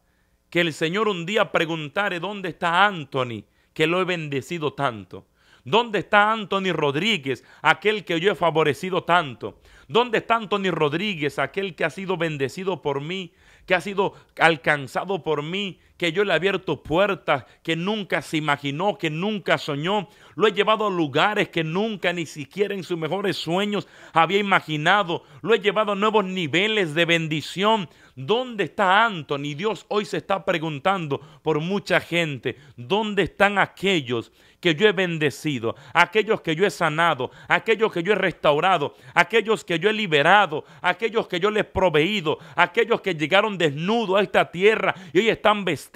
que 0.51 0.61
el 0.61 0.73
Señor 0.73 1.09
un 1.09 1.27
día 1.27 1.51
preguntare 1.51 2.21
dónde 2.21 2.51
está 2.51 2.87
Anthony, 2.87 3.45
que 3.73 3.87
lo 3.87 4.01
he 4.01 4.05
bendecido 4.05 4.75
tanto. 4.75 5.27
¿Dónde 5.65 5.99
está 5.99 6.33
Anthony 6.33 6.73
Rodríguez, 6.73 7.45
aquel 7.61 8.05
que 8.05 8.21
yo 8.21 8.33
he 8.33 8.35
favorecido 8.35 9.05
tanto? 9.05 9.61
¿Dónde 9.87 10.19
está 10.19 10.37
Anthony 10.37 10.71
Rodríguez, 10.71 11.39
aquel 11.39 11.75
que 11.75 11.85
ha 11.85 11.91
sido 11.91 12.17
bendecido 12.17 12.81
por 12.81 13.01
mí, 13.01 13.33
que 13.67 13.75
ha 13.75 13.81
sido 13.81 14.15
alcanzado 14.39 15.23
por 15.23 15.43
mí, 15.43 15.79
que 15.99 16.13
yo 16.13 16.25
le 16.25 16.33
he 16.33 16.37
abierto 16.37 16.83
puertas 16.83 17.45
que 17.63 17.75
nunca 17.75 18.23
se 18.23 18.37
imaginó, 18.37 18.97
que 18.97 19.11
nunca 19.11 19.59
soñó. 19.59 20.09
Lo 20.37 20.47
he 20.47 20.53
llevado 20.53 20.87
a 20.87 20.91
lugares 20.91 21.49
que 21.49 21.65
nunca 21.65 22.13
ni 22.13 22.25
siquiera 22.25 22.73
en 22.73 22.85
sus 22.85 22.97
mejores 22.97 23.37
sueños 23.37 23.89
había 24.13 24.39
imaginado. 24.39 25.25
Lo 25.43 25.55
he 25.55 25.59
llevado 25.59 25.93
a 25.93 25.97
nuevos 25.97 26.25
niveles 26.25 26.95
de 26.95 27.05
bendición. 27.05 27.91
¿Dónde 28.15 28.65
está 28.65 29.05
Anthony? 29.05 29.55
Dios 29.57 29.87
hoy 29.89 30.05
se 30.05 30.19
está 30.19 30.45
preguntando 30.45 31.21
por 31.43 31.61
mucha 31.61 32.01
gente. 32.01 32.57
¿Dónde 32.77 33.25
están 33.25 33.59
aquellos 33.59 34.31
que 34.61 34.75
yo 34.75 34.89
he 34.89 34.93
bendecido, 34.93 35.77
aquellos 35.95 36.41
que 36.41 36.57
yo 36.57 36.67
he 36.67 36.71
sanado, 36.71 37.31
aquellos 37.47 37.93
que 37.93 38.03
yo 38.03 38.13
he 38.13 38.17
restaurado, 38.17 38.95
aquellos 39.15 39.65
que 39.65 39.79
yo 39.79 39.89
he 39.89 39.93
liberado, 39.93 40.65
aquellos 40.83 41.29
que 41.29 41.39
yo 41.39 41.51
les 41.51 41.63
he 41.63 41.65
proveído, 41.65 42.39
aquellos 42.57 43.01
que 43.01 43.15
llegaron 43.15 43.57
desnudos 43.57 44.19
a 44.19 44.23
esta 44.23 44.51
tierra 44.51 44.95
y 45.13 45.19
hoy 45.21 45.29
están 45.29 45.65
vestidos, 45.65 45.88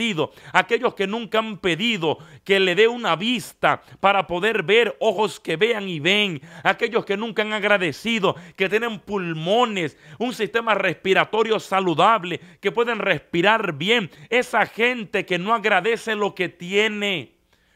aquellos 0.53 0.95
que 0.95 1.07
nunca 1.07 1.39
han 1.39 1.59
pedido 1.59 2.19
que 2.45 2.61
le 2.61 2.75
dé 2.75 2.89
una 2.89 3.17
vista 3.17 3.83
para 4.01 4.27
poder 4.27 4.63
ver, 4.63 4.97
ojos 5.01 5.41
que 5.41 5.57
vean 5.57 5.89
y 5.89 6.01
ven, 6.01 6.41
aquellos 6.65 7.05
que 7.05 7.17
nunca 7.17 7.43
han 7.43 7.53
agradecido, 7.53 8.37
que 8.57 8.69
tienen 8.69 9.01
pulmones, 9.01 9.97
un 10.19 10.33
sistema 10.33 10.75
respiratorio 10.75 11.61
saludable, 11.61 12.41
que 12.61 12.73
pueden 12.73 12.99
respirar 12.99 13.75
bien, 13.75 14.11
esa 14.31 14.67
gente 14.67 15.27
que 15.27 15.39
no 15.39 15.55
agradece 15.55 16.15
lo 16.15 16.35
que 16.35 16.49
tiene 16.49 17.33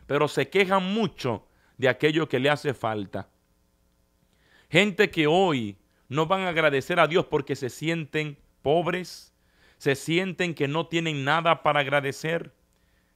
pero 0.06 0.28
se 0.28 0.48
quejan 0.48 0.92
mucho 0.92 1.46
de 1.76 1.88
aquello 1.88 2.28
que 2.28 2.38
le 2.38 2.48
hace 2.48 2.74
falta. 2.74 3.28
Gente 4.70 5.10
que 5.10 5.26
hoy 5.26 5.76
no 6.08 6.26
van 6.26 6.42
a 6.42 6.48
agradecer 6.48 6.98
a 7.00 7.06
Dios 7.06 7.26
porque 7.26 7.56
se 7.56 7.68
sienten 7.68 8.38
pobres, 8.62 9.32
se 9.78 9.94
sienten 9.94 10.54
que 10.54 10.68
no 10.68 10.86
tienen 10.86 11.24
nada 11.24 11.62
para 11.62 11.80
agradecer. 11.80 12.52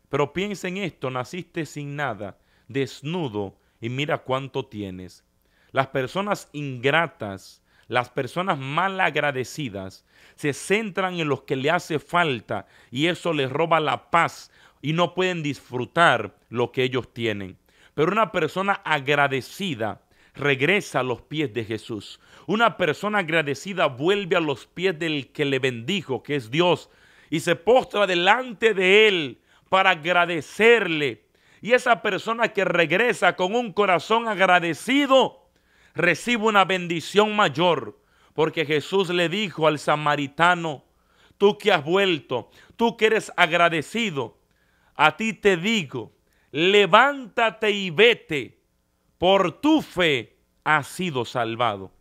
Pero 0.09 0.33
piensa 0.33 0.69
en 0.69 0.79
esto, 0.79 1.11
naciste 1.11 1.67
sin 1.67 1.97
nada, 1.97 2.39
desnudo, 2.69 3.57
y 3.81 3.89
mira 3.89 4.19
cuánto 4.19 4.67
tienes. 4.67 5.25
Las 5.73 5.87
personas 5.87 6.49
ingratas, 6.53 7.63
las 7.87 8.11
personas 8.11 8.59
mal 8.59 9.01
agradecidas, 9.01 10.05
se 10.35 10.53
centran 10.53 11.19
en 11.19 11.29
lo 11.29 11.45
que 11.45 11.57
le 11.57 11.71
hace 11.71 11.99
falta 11.99 12.67
y 12.91 13.07
eso 13.07 13.33
les 13.33 13.51
roba 13.51 13.81
la 13.81 14.11
paz, 14.11 14.51
y 14.83 14.93
no 14.95 15.15
pueden 15.15 15.43
disfrutar 15.43 16.35
lo 16.49 16.73
que 16.73 16.83
ellos 16.83 17.13
tienen. 17.13 17.59
Pero 17.95 18.13
una 18.13 18.33
persona 18.33 18.81
agradecida 18.85 20.01
regresa 20.35 21.01
a 21.01 21.05
los 21.05 21.23
pies 21.23 21.53
de 21.53 21.65
Jesús. 21.65 22.21
Una 22.47 22.77
persona 22.77 23.19
agradecida 23.19 23.87
vuelve 23.87 24.37
a 24.37 24.41
los 24.41 24.67
pies 24.67 24.99
del 24.99 25.33
que 25.33 25.45
le 25.45 25.59
bendijo, 25.59 26.23
que 26.23 26.37
es 26.37 26.51
Dios, 26.51 26.91
y 27.31 27.41
se 27.41 27.57
postra 27.57 28.07
delante 28.07 28.75
de 28.75 29.09
Él 29.09 29.39
para 29.69 29.91
agradecerle. 29.91 31.25
Y 31.63 31.73
esa 31.73 32.03
persona 32.03 32.49
que 32.49 32.65
regresa 32.65 33.37
con 33.37 33.55
un 33.55 33.73
corazón 33.73 34.29
agradecido, 34.29 35.49
recibe 35.95 36.45
una 36.45 36.65
bendición 36.65 37.37
mayor, 37.37 37.99
porque 38.35 38.65
Jesús 38.65 39.11
le 39.11 39.29
dijo 39.29 39.67
al 39.67 39.79
samaritano, 39.79 40.85
tú 41.39 41.59
que 41.59 41.73
has 41.73 41.85
vuelto, 41.85 42.51
tú 42.77 42.97
que 42.97 43.07
eres 43.07 43.33
agradecido, 43.37 44.39
a 44.95 45.17
ti 45.17 45.33
te 45.33 45.57
digo, 45.57 46.13
levántate 46.51 47.71
y 47.71 47.91
vete, 47.91 48.60
por 49.21 49.61
tu 49.61 49.83
fe 49.83 50.39
has 50.65 50.87
sido 50.87 51.27
salvado. 51.27 51.93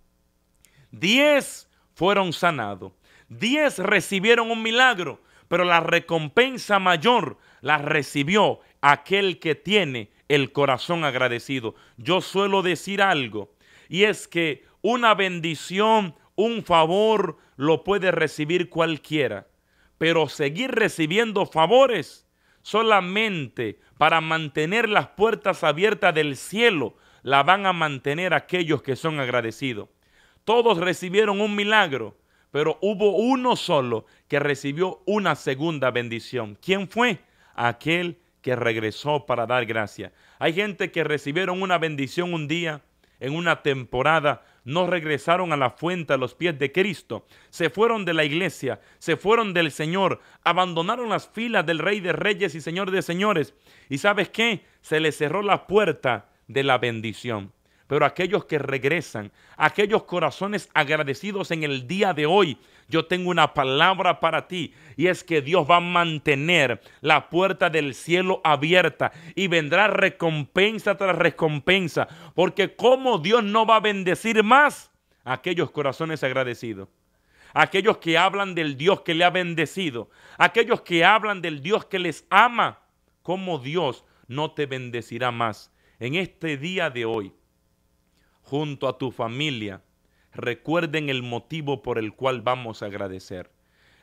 Diez 0.90 1.70
fueron 1.94 2.32
sanados, 2.32 2.94
diez 3.28 3.78
recibieron 3.78 4.50
un 4.50 4.64
milagro, 4.64 5.22
pero 5.50 5.66
la 5.66 5.82
recompensa 5.82 6.80
mayor 6.80 7.38
la 7.60 7.78
recibió 7.78 8.62
aquel 8.80 9.40
que 9.40 9.54
tiene 9.54 10.12
el 10.30 10.54
corazón 10.54 11.04
agradecido. 11.04 11.76
Yo 11.98 12.22
suelo 12.22 12.62
decir 12.62 13.02
algo, 13.02 13.54
y 13.90 14.04
es 14.04 14.26
que 14.30 14.64
una 14.82 15.14
bendición, 15.14 16.16
un 16.36 16.64
favor, 16.64 17.38
lo 17.58 17.84
puede 17.84 18.12
recibir 18.12 18.70
cualquiera, 18.70 19.46
pero 19.98 20.30
seguir 20.30 20.72
recibiendo 20.72 21.46
favores 21.46 22.30
solamente 22.62 23.82
para 23.98 24.22
mantener 24.22 24.88
las 24.88 25.08
puertas 25.08 25.66
abiertas 25.66 26.16
del 26.16 26.38
cielo, 26.38 26.96
la 27.24 27.44
van 27.44 27.66
a 27.66 27.74
mantener 27.74 28.34
aquellos 28.34 28.82
que 28.82 28.96
son 28.96 29.20
agradecidos. 29.20 29.90
Todos 30.44 30.78
recibieron 30.78 31.42
un 31.42 31.56
milagro, 31.56 32.18
pero 32.52 32.78
hubo 32.82 33.16
uno 33.16 33.56
solo 33.56 34.06
que 34.28 34.40
recibió 34.40 35.02
una 35.06 35.36
segunda 35.36 35.92
bendición. 35.92 36.58
¿Quién 36.62 36.88
fue? 36.88 37.20
Aquel 37.56 38.20
que 38.42 38.56
regresó 38.56 39.26
para 39.26 39.46
dar 39.46 39.66
gracia. 39.66 40.12
Hay 40.40 40.54
gente 40.54 40.92
que 40.92 41.04
recibieron 41.04 41.62
una 41.62 41.78
bendición 41.78 42.34
un 42.34 42.48
día, 42.48 42.82
en 43.20 43.36
una 43.36 43.62
temporada, 43.62 44.46
no 44.64 44.88
regresaron 44.88 45.52
a 45.52 45.58
la 45.58 45.72
fuente 45.72 46.14
a 46.14 46.18
los 46.18 46.36
pies 46.36 46.58
de 46.58 46.72
Cristo, 46.72 47.26
se 47.50 47.70
fueron 47.70 48.06
de 48.06 48.14
la 48.14 48.24
iglesia, 48.24 48.80
se 48.98 49.18
fueron 49.18 49.54
del 49.54 49.72
Señor, 49.72 50.22
abandonaron 50.44 51.10
las 51.10 51.28
filas 51.28 51.66
del 51.66 51.80
Rey 51.80 52.00
de 52.00 52.14
Reyes 52.14 52.56
y 52.56 52.62
Señor 52.62 52.92
de 52.92 53.02
Señores. 53.02 53.54
¿Y 53.90 53.98
sabes 53.98 54.30
qué? 54.30 54.64
Se 54.82 55.00
les 55.00 55.18
cerró 55.18 55.42
la 55.42 55.68
puerta 55.68 56.29
de 56.50 56.64
la 56.64 56.78
bendición. 56.78 57.54
Pero 57.88 58.06
aquellos 58.06 58.46
que 58.46 58.60
regresan, 58.60 59.32
aquellos 59.58 60.04
corazones 60.04 60.70
agradecidos 60.76 61.50
en 61.50 61.64
el 61.64 61.88
día 61.88 62.14
de 62.14 62.26
hoy, 62.28 62.58
yo 62.88 63.06
tengo 63.06 63.32
una 63.32 63.54
palabra 63.54 64.20
para 64.20 64.48
ti 64.48 64.74
y 64.96 65.08
es 65.08 65.24
que 65.24 65.42
Dios 65.42 65.68
va 65.68 65.78
a 65.78 65.80
mantener 65.80 66.82
la 67.02 67.30
puerta 67.30 67.70
del 67.70 67.96
cielo 67.96 68.42
abierta 68.44 69.12
y 69.34 69.48
vendrá 69.48 69.88
recompensa 69.88 70.98
tras 70.98 71.18
recompensa, 71.18 72.08
porque 72.36 72.76
como 72.76 73.18
Dios 73.18 73.44
no 73.44 73.66
va 73.66 73.78
a 73.78 73.82
bendecir 73.82 74.44
más 74.44 74.92
aquellos 75.24 75.72
corazones 75.72 76.24
agradecidos. 76.24 76.90
Aquellos 77.54 77.98
que 77.98 78.20
hablan 78.20 78.54
del 78.54 78.78
Dios 78.78 79.02
que 79.02 79.16
le 79.16 79.24
ha 79.24 79.32
bendecido, 79.32 80.12
aquellos 80.38 80.82
que 80.82 81.04
hablan 81.04 81.42
del 81.42 81.64
Dios 81.64 81.86
que 81.86 81.98
les 81.98 82.24
ama, 82.30 82.78
¿cómo 83.24 83.58
Dios 83.58 84.06
no 84.28 84.52
te 84.52 84.68
bendecirá 84.68 85.32
más 85.32 85.72
en 86.00 86.16
este 86.16 86.58
día 86.58 86.90
de 86.90 87.06
hoy? 87.06 87.34
junto 88.50 88.88
a 88.88 88.98
tu 88.98 89.12
familia, 89.12 89.84
recuerden 90.34 91.10
el 91.10 91.22
motivo 91.22 91.84
por 91.84 92.00
el 92.00 92.14
cual 92.14 92.42
vamos 92.42 92.82
a 92.82 92.88
agradecer. 92.88 93.52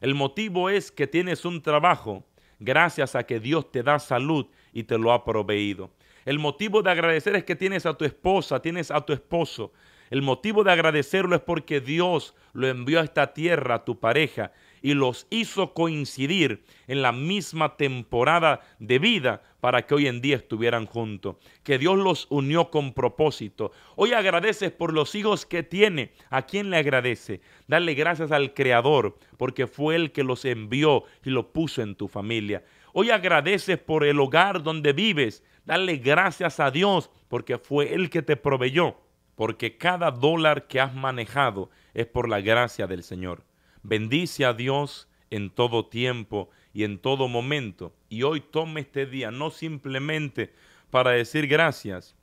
El 0.00 0.15
motivo 0.15 0.71
es 0.71 0.93
que 0.93 1.09
tienes 1.09 1.45
un 1.45 1.62
trabajo 1.62 2.25
gracias 2.61 3.17
a 3.17 3.25
que 3.25 3.41
Dios 3.41 3.73
te 3.73 3.83
da 3.83 3.99
salud 3.99 4.47
y 4.73 4.85
te 4.85 4.99
lo 4.99 5.12
ha 5.12 5.25
proveído. 5.25 5.91
El 6.25 6.38
motivo 6.38 6.83
de 6.83 6.93
agradecer 6.93 7.35
es 7.35 7.43
que 7.43 7.57
tienes 7.57 7.87
a 7.87 7.95
tu 7.95 8.05
esposa, 8.05 8.62
tienes 8.62 8.93
a 8.93 9.00
tu 9.00 9.12
esposo. 9.12 9.73
El 10.11 10.23
motivo 10.23 10.62
de 10.62 10.71
agradecerlo 10.71 11.35
es 11.35 11.43
porque 11.43 11.81
Dios 11.81 12.37
lo 12.53 12.69
envió 12.69 13.00
a 13.00 13.05
esta 13.05 13.35
tierra, 13.35 13.75
a 13.75 13.85
tu 13.85 13.99
pareja, 13.99 14.53
y 14.87 14.95
los 14.95 15.26
hizo 15.31 15.75
coincidir 15.75 16.62
en 16.87 17.02
la 17.02 17.11
misma 17.11 17.76
temporada 17.76 18.61
de 18.78 19.00
vida 19.00 19.43
para 19.59 19.85
que 19.85 19.97
hoy 19.97 20.07
en 20.07 20.21
día 20.21 20.37
estuvieran 20.37 20.87
juntos. 20.87 21.38
Que 21.64 21.76
Dios 21.76 21.99
los 21.99 22.28
unió 22.31 22.71
con 22.71 22.93
propósito. 22.93 23.73
Hoy 23.97 24.12
agradeces 24.12 24.71
por 24.71 24.93
los 24.93 25.16
hijos 25.16 25.45
que 25.45 25.64
tiene. 25.64 26.12
¿A 26.31 26.43
quién 26.43 26.71
le 26.71 26.76
agradece? 26.76 27.40
Dale 27.66 27.95
gracias 27.95 28.31
al 28.31 28.55
Creador 28.55 29.19
porque 29.38 29.66
fue 29.66 29.97
Él 29.97 30.12
que 30.12 30.23
los 30.23 30.45
envió 30.45 31.02
y 31.25 31.31
lo 31.31 31.52
puso 31.52 31.83
en 31.83 31.97
tu 31.97 32.07
familia. 32.07 32.62
Hoy 32.93 33.11
agradeces 33.11 33.78
por 33.78 34.05
el 34.05 34.21
hogar 34.21 34.62
donde 34.62 34.93
vives. 34.93 35.43
Dale 35.64 35.97
gracias 35.97 36.61
a 36.61 36.71
Dios 36.71 37.11
porque 37.26 37.59
fue 37.59 37.93
Él 37.93 38.09
que 38.09 38.23
te 38.23 38.37
proveyó. 38.37 38.95
Porque 39.35 39.78
cada 39.78 40.12
dólar 40.12 40.69
que 40.69 40.78
has 40.78 40.95
manejado 40.95 41.71
es 41.93 42.07
por 42.07 42.28
la 42.28 42.40
gracia 42.40 42.87
del 42.87 43.02
Señor. 43.02 43.43
Bendice 43.88 44.45
a 44.45 44.52
Dios 44.52 45.07
en 45.31 45.49
todo 45.49 45.87
tiempo 45.87 46.50
y 46.75 46.83
en 46.83 46.99
todo 46.99 47.28
momento. 47.28 47.95
Y 48.09 48.25
hoy 48.25 48.40
tome 48.40 48.81
este 48.81 49.07
día 49.07 49.31
no 49.31 49.50
simplemente 49.52 50.52
para 50.90 51.12
decir 51.12 51.47
gracias, 51.47 52.16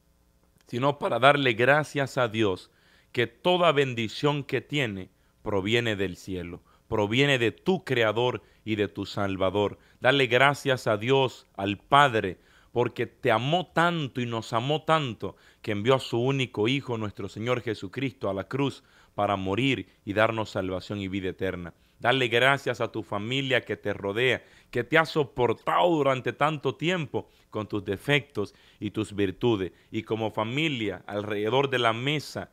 sino 0.67 0.99
para 0.99 1.19
darle 1.19 1.53
gracias 1.53 2.17
a 2.17 2.27
Dios 2.27 2.69
que 3.13 3.27
toda 3.27 3.71
bendición 3.71 4.43
que 4.43 4.59
tiene 4.59 5.09
proviene 5.41 5.95
del 5.95 6.17
cielo, 6.17 6.61
proviene 6.89 7.39
de 7.39 7.53
tu 7.53 7.85
Creador 7.85 8.43
y 8.65 8.75
de 8.75 8.89
tu 8.89 9.05
Salvador. 9.05 9.79
Dale 10.01 10.27
gracias 10.27 10.85
a 10.85 10.97
Dios, 10.97 11.47
al 11.55 11.77
Padre, 11.77 12.39
porque 12.73 13.05
te 13.05 13.31
amó 13.31 13.67
tanto 13.67 14.19
y 14.19 14.25
nos 14.25 14.51
amó 14.51 14.83
tanto 14.83 15.37
que 15.61 15.71
envió 15.71 15.95
a 15.95 15.99
su 15.99 16.19
único 16.19 16.67
Hijo, 16.67 16.97
nuestro 16.97 17.29
Señor 17.29 17.61
Jesucristo, 17.61 18.29
a 18.29 18.33
la 18.33 18.49
cruz 18.49 18.83
para 19.15 19.35
morir 19.35 19.87
y 20.05 20.13
darnos 20.13 20.51
salvación 20.51 20.99
y 20.99 21.07
vida 21.07 21.29
eterna. 21.29 21.73
Dale 21.99 22.27
gracias 22.27 22.81
a 22.81 22.91
tu 22.91 23.01
familia 23.01 23.61
que 23.61 23.77
te 23.77 23.93
rodea, 23.93 24.43
que 24.71 24.83
te 24.83 24.97
ha 24.97 25.05
soportado 25.05 25.89
durante 25.89 26.33
tanto 26.33 26.75
tiempo 26.75 27.29
con 27.49 27.67
tus 27.67 27.85
defectos 27.85 28.53
y 28.79 28.91
tus 28.91 29.15
virtudes. 29.15 29.71
Y 29.89 30.03
como 30.03 30.31
familia, 30.31 31.03
alrededor 31.07 31.69
de 31.69 31.79
la 31.79 31.93
mesa, 31.93 32.51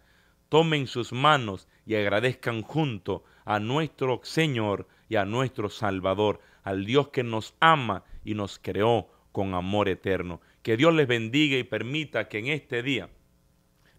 tomen 0.49 0.87
sus 0.87 1.13
manos 1.13 1.67
y 1.85 1.97
agradezcan 1.97 2.63
junto 2.63 3.25
a 3.45 3.59
nuestro 3.59 4.21
Señor 4.23 4.87
y 5.09 5.17
a 5.17 5.25
nuestro 5.25 5.69
Salvador, 5.69 6.41
al 6.63 6.85
Dios 6.85 7.09
que 7.09 7.25
nos 7.25 7.55
ama 7.59 8.05
y 8.25 8.35
nos 8.35 8.61
creó 8.61 9.09
con 9.33 9.55
amor 9.55 9.89
eterno. 9.89 10.41
Que 10.63 10.77
Dios 10.77 10.95
les 10.95 11.09
bendiga 11.09 11.57
y 11.57 11.65
permita 11.65 12.29
que 12.29 12.39
en 12.39 12.47
este 12.47 12.85
día 12.85 13.09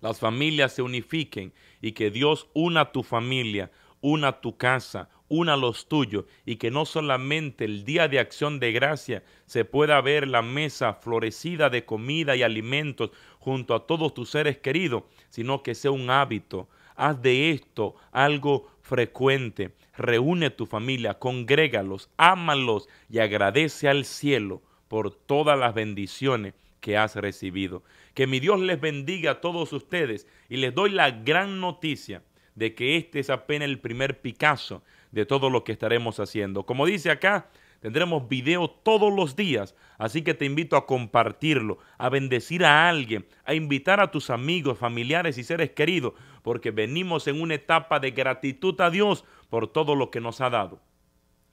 las 0.01 0.19
familias 0.19 0.73
se 0.73 0.81
unifiquen 0.81 1.53
y 1.81 1.93
que 1.93 2.11
Dios 2.11 2.47
una 2.53 2.91
tu 2.91 3.03
familia, 3.03 3.71
una 4.01 4.41
tu 4.41 4.57
casa, 4.57 5.09
una 5.29 5.55
los 5.55 5.87
tuyos 5.87 6.25
y 6.45 6.57
que 6.57 6.71
no 6.71 6.85
solamente 6.85 7.63
el 7.63 7.85
día 7.85 8.07
de 8.07 8.19
acción 8.19 8.59
de 8.59 8.73
gracia 8.73 9.23
se 9.45 9.63
pueda 9.63 10.01
ver 10.01 10.27
la 10.27 10.41
mesa 10.41 10.95
florecida 10.95 11.69
de 11.69 11.85
comida 11.85 12.35
y 12.35 12.43
alimentos 12.43 13.11
junto 13.39 13.73
a 13.73 13.87
todos 13.87 14.13
tus 14.13 14.31
seres 14.31 14.57
queridos, 14.57 15.03
sino 15.29 15.63
que 15.63 15.75
sea 15.75 15.91
un 15.91 16.09
hábito. 16.09 16.67
Haz 16.95 17.21
de 17.21 17.51
esto 17.51 17.95
algo 18.11 18.69
frecuente. 18.81 19.73
Reúne 19.95 20.49
tu 20.49 20.65
familia, 20.65 21.13
congrégalos, 21.13 22.09
ámalos 22.17 22.89
y 23.09 23.19
agradece 23.19 23.87
al 23.87 24.03
cielo 24.03 24.61
por 24.87 25.11
todas 25.13 25.57
las 25.57 25.73
bendiciones 25.73 26.53
que 26.81 26.97
has 26.97 27.15
recibido. 27.15 27.83
Que 28.13 28.27
mi 28.27 28.39
Dios 28.41 28.59
les 28.59 28.81
bendiga 28.81 29.31
a 29.31 29.41
todos 29.41 29.71
ustedes 29.71 30.27
y 30.49 30.57
les 30.57 30.73
doy 30.73 30.89
la 30.89 31.11
gran 31.11 31.61
noticia 31.61 32.23
de 32.55 32.75
que 32.75 32.97
este 32.97 33.19
es 33.19 33.29
apenas 33.29 33.69
el 33.69 33.79
primer 33.79 34.19
Picasso 34.19 34.83
de 35.11 35.25
todo 35.25 35.49
lo 35.49 35.63
que 35.63 35.71
estaremos 35.71 36.19
haciendo. 36.19 36.65
Como 36.65 36.85
dice 36.85 37.11
acá, 37.11 37.49
tendremos 37.79 38.27
video 38.27 38.69
todos 38.69 39.13
los 39.13 39.35
días, 39.35 39.75
así 39.97 40.21
que 40.21 40.33
te 40.33 40.45
invito 40.45 40.75
a 40.75 40.85
compartirlo, 40.85 41.77
a 41.97 42.09
bendecir 42.09 42.65
a 42.65 42.89
alguien, 42.89 43.25
a 43.45 43.53
invitar 43.53 44.01
a 44.01 44.11
tus 44.11 44.29
amigos, 44.29 44.77
familiares 44.77 45.37
y 45.37 45.43
seres 45.43 45.71
queridos, 45.71 46.13
porque 46.43 46.71
venimos 46.71 47.27
en 47.27 47.41
una 47.41 47.55
etapa 47.55 47.99
de 47.99 48.11
gratitud 48.11 48.79
a 48.81 48.89
Dios 48.89 49.23
por 49.49 49.67
todo 49.67 49.95
lo 49.95 50.11
que 50.11 50.19
nos 50.19 50.41
ha 50.41 50.49
dado 50.49 50.81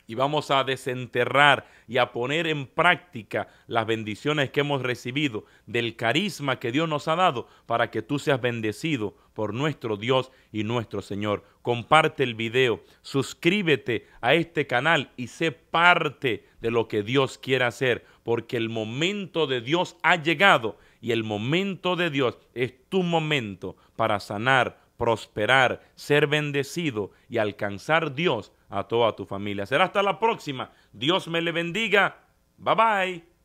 y 0.08 0.14
vamos 0.14 0.50
a 0.50 0.64
desenterrar 0.64 1.66
y 1.86 1.98
a 1.98 2.12
poner 2.12 2.46
en 2.46 2.66
práctica 2.66 3.46
las 3.66 3.86
bendiciones 3.86 4.50
que 4.50 4.60
hemos 4.60 4.80
recibido 4.80 5.44
del 5.66 5.96
carisma 5.96 6.58
que 6.58 6.72
Dios 6.72 6.88
nos 6.88 7.08
ha 7.08 7.14
dado 7.14 7.46
para 7.66 7.90
que 7.90 8.00
tú 8.00 8.18
seas 8.18 8.40
bendecido 8.40 9.14
por 9.34 9.52
nuestro 9.52 9.98
Dios 9.98 10.32
y 10.50 10.64
nuestro 10.64 11.02
Señor. 11.02 11.44
Comparte 11.60 12.22
el 12.24 12.34
video, 12.34 12.82
suscríbete 13.02 14.08
a 14.22 14.32
este 14.32 14.66
canal 14.66 15.12
y 15.18 15.26
sé 15.26 15.52
parte 15.52 16.46
de 16.62 16.70
lo 16.70 16.88
que 16.88 17.02
Dios 17.02 17.36
quiere 17.36 17.66
hacer, 17.66 18.06
porque 18.22 18.56
el 18.56 18.70
momento 18.70 19.46
de 19.46 19.60
Dios 19.60 19.98
ha 20.02 20.16
llegado 20.16 20.78
y 21.02 21.12
el 21.12 21.22
momento 21.22 21.96
de 21.96 22.08
Dios 22.08 22.38
es 22.54 22.72
tu 22.88 23.02
momento 23.02 23.76
para 23.94 24.20
sanar, 24.20 24.80
prosperar, 24.96 25.82
ser 25.96 26.28
bendecido 26.28 27.10
y 27.28 27.36
alcanzar 27.36 28.14
Dios 28.14 28.52
a 28.68 28.84
toda 28.84 29.14
tu 29.16 29.24
familia. 29.24 29.66
Será 29.66 29.84
hasta 29.84 30.02
la 30.02 30.18
próxima. 30.18 30.70
Dios 30.92 31.28
me 31.28 31.40
le 31.40 31.52
bendiga. 31.52 32.16
Bye 32.56 32.74
bye. 32.74 33.37